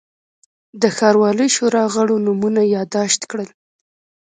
[0.81, 3.49] د ښاروالۍ شورا غړو نومونه یاداشت کړل.